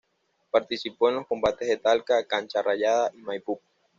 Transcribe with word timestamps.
Participó 0.49 1.09
en 1.09 1.17
los 1.17 1.27
combates 1.27 1.67
de 1.67 1.77
Talca, 1.77 2.25
Cancha 2.25 2.63
Rayada 2.63 3.11
y 3.13 3.17
Maipú. 3.19 3.61